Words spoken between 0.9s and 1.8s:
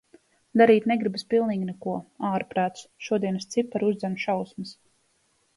negribas pilnīgi